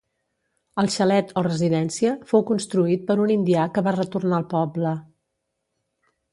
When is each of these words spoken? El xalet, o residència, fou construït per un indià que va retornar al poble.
El 0.83 0.87
xalet, 0.95 1.33
o 1.41 1.43
residència, 1.47 2.15
fou 2.33 2.45
construït 2.53 3.05
per 3.11 3.19
un 3.27 3.35
indià 3.37 3.69
que 3.77 3.87
va 3.89 3.95
retornar 4.01 4.41
al 4.43 4.51
poble. 4.59 4.99